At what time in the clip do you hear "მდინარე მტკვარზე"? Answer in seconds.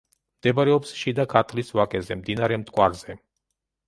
2.21-3.17